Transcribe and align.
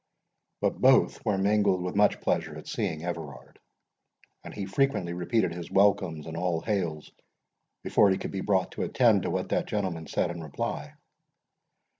But 0.61 0.81
both 0.81 1.23
were 1.23 1.37
mingled 1.37 1.83
with 1.83 1.95
much 1.95 2.21
pleasure 2.21 2.55
at 2.57 2.65
seeing 2.65 3.03
Everard, 3.03 3.59
and 4.43 4.51
he 4.51 4.65
frequently 4.65 5.13
repeated 5.13 5.53
his 5.53 5.69
welcomes 5.69 6.25
and 6.25 6.35
all 6.35 6.61
hails 6.61 7.11
before 7.83 8.09
he 8.09 8.17
could 8.17 8.31
be 8.31 8.41
brought 8.41 8.71
to 8.71 8.81
attend 8.81 9.21
to 9.21 9.29
what 9.29 9.49
that 9.49 9.67
gentleman 9.67 10.07
said 10.07 10.31
in 10.31 10.41
reply. 10.41 10.95